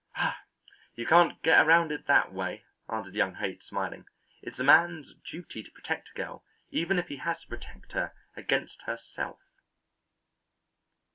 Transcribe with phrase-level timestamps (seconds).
[0.15, 0.35] "Ah,
[0.95, 4.05] you can't get around it that way," answered young Haight, smiling.
[4.41, 8.11] "It's a man's duty to protect a girl, even if he has to protect her
[8.35, 9.37] against herself."